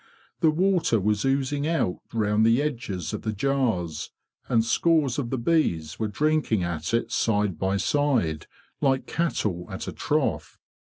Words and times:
The 0.39 0.49
water 0.49 0.99
was 0.99 1.25
oozing 1.25 1.67
out 1.67 1.99
round 2.11 2.43
the 2.43 2.59
edges 2.59 3.13
of 3.13 3.21
the 3.21 3.31
jars, 3.31 4.09
and 4.49 4.65
scores 4.65 5.19
of 5.19 5.29
the 5.29 5.37
bees 5.37 5.99
were 5.99 6.07
drinking 6.07 6.63
at 6.63 6.91
it 6.91 7.11
side 7.11 7.59
by 7.59 7.77
side, 7.77 8.47
like 8.81 9.05
cattle 9.05 9.67
at 9.69 9.87
a 9.87 9.91
trough. 9.93 10.57